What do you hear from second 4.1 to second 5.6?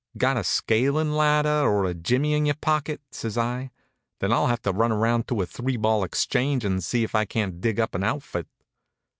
"Then I'll have to run around to a